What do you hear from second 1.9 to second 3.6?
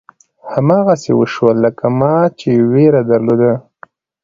ما چې وېره درلوده.